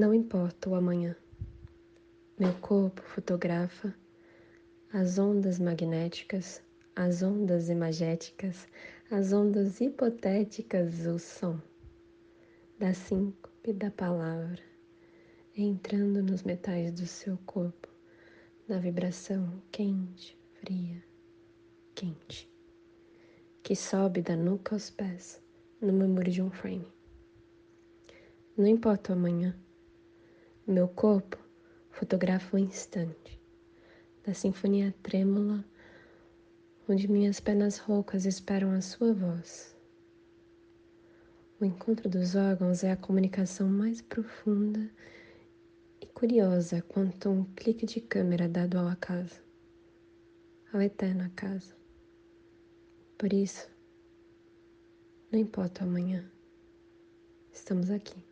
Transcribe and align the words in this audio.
Não 0.00 0.14
importa 0.14 0.70
o 0.70 0.74
amanhã. 0.74 1.14
Meu 2.38 2.54
corpo 2.54 3.02
fotografa 3.02 3.94
as 4.90 5.18
ondas 5.18 5.58
magnéticas, 5.58 6.62
as 6.96 7.22
ondas 7.22 7.68
imagéticas, 7.68 8.66
as 9.10 9.34
ondas 9.34 9.78
hipotéticas 9.78 11.00
do 11.00 11.18
som, 11.18 11.60
da 12.78 12.94
síncope 12.94 13.74
da 13.74 13.90
palavra, 13.90 14.62
entrando 15.54 16.22
nos 16.22 16.44
metais 16.44 16.94
do 16.94 17.06
seu 17.06 17.36
corpo, 17.44 17.86
na 18.66 18.78
vibração 18.78 19.62
quente, 19.70 20.34
fria, 20.60 21.04
quente, 21.94 22.50
que 23.62 23.76
sobe 23.76 24.22
da 24.22 24.34
nuca 24.34 24.74
aos 24.74 24.88
pés, 24.88 25.42
no 25.78 25.92
murmúrio 25.92 26.32
de 26.32 26.40
um 26.40 26.50
frame. 26.50 26.90
Não 28.56 28.66
importa 28.66 29.12
o 29.12 29.14
amanhã, 29.14 29.54
meu 30.70 30.86
corpo 30.86 31.36
fotografa 31.90 32.56
o 32.56 32.58
instante 32.60 33.42
da 34.24 34.32
sinfonia 34.32 34.94
trêmula 35.02 35.64
onde 36.88 37.10
minhas 37.10 37.40
pernas 37.40 37.78
roucas 37.78 38.24
esperam 38.24 38.70
a 38.70 38.80
sua 38.80 39.12
voz. 39.12 39.76
O 41.60 41.64
encontro 41.64 42.08
dos 42.08 42.36
órgãos 42.36 42.84
é 42.84 42.92
a 42.92 42.96
comunicação 42.96 43.68
mais 43.68 44.00
profunda 44.00 44.88
e 46.00 46.06
curiosa 46.06 46.80
quanto 46.82 47.28
um 47.28 47.44
clique 47.56 47.84
de 47.84 48.00
câmera 48.00 48.48
dado 48.48 48.78
ao 48.78 48.86
acaso, 48.86 49.42
ao 50.72 50.80
eterno 50.80 51.24
acaso. 51.24 51.74
Por 53.18 53.32
isso, 53.32 53.68
não 55.32 55.40
importa 55.40 55.84
o 55.84 55.88
amanhã, 55.88 56.24
estamos 57.52 57.90
aqui. 57.90 58.30